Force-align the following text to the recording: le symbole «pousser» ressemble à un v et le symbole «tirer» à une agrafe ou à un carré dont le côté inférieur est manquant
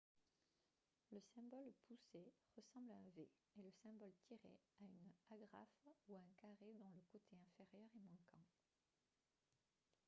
le 1.11 1.19
symbole 1.35 1.71
«pousser» 1.87 2.33
ressemble 2.57 2.89
à 2.91 2.95
un 2.95 3.09
v 3.15 3.29
et 3.57 3.61
le 3.61 3.69
symbole 3.83 4.11
«tirer» 4.27 4.59
à 4.81 4.85
une 4.85 5.03
agrafe 5.29 5.79
ou 6.09 6.15
à 6.15 6.21
un 6.21 6.33
carré 6.41 6.73
dont 6.79 6.89
le 6.89 7.03
côté 7.11 7.35
inférieur 7.35 7.87
est 7.95 7.99
manquant 7.99 8.43